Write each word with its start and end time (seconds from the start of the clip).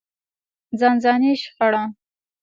ځانځاني 0.79 1.31
شخړه. 1.41 1.83